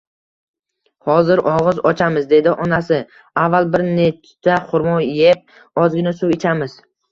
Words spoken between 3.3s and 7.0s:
avval bir nechta xurmo eb, ozgina suv ichamiz